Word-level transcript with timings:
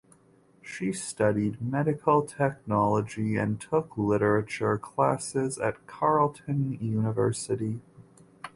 She 0.63 0.93
studied 0.93 1.61
medical 1.61 2.23
technology 2.23 3.35
and 3.35 3.61
took 3.61 3.95
literature 3.95 4.79
classes 4.79 5.59
at 5.59 5.85
Carleton 5.85 6.79
University. 6.81 7.81